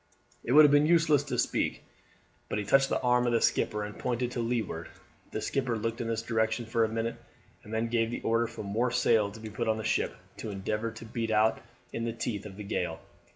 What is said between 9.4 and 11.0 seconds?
put on the ship, to endeavour